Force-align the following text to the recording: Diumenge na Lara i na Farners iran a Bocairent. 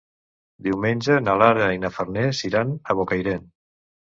Diumenge 0.67 1.17
na 1.27 1.35
Lara 1.41 1.67
i 1.75 1.81
na 1.83 1.91
Farners 1.99 2.41
iran 2.51 2.73
a 2.91 2.97
Bocairent. 3.03 3.47